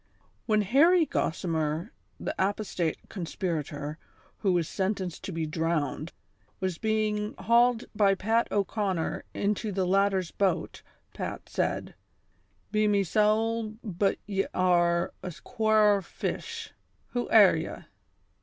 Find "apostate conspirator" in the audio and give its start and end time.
2.39-3.99